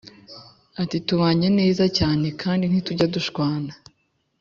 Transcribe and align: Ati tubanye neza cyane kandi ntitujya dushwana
Ati 0.81 0.97
tubanye 1.07 1.47
neza 1.59 1.83
cyane 1.97 2.27
kandi 2.41 2.63
ntitujya 2.67 3.05
dushwana 3.15 3.71